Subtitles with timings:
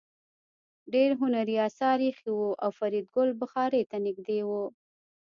[0.93, 4.49] ډېر هنري اثار ایښي وو او فریدګل بخارۍ ته نږدې و